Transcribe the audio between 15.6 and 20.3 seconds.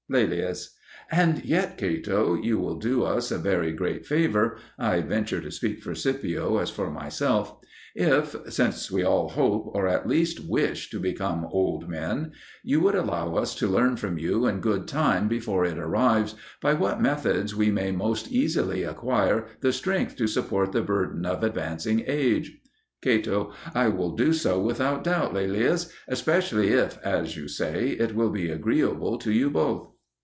it arrives, by what methods we may most easily acquire the strength to